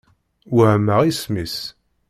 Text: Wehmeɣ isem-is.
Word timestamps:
Wehmeɣ 0.55 0.99
isem-is. 1.03 1.57